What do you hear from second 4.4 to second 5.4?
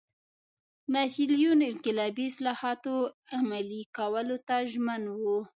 ته ژمن و.